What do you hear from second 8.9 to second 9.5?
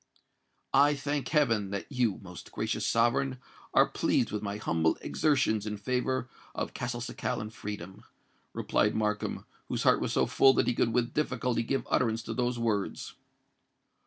Markham,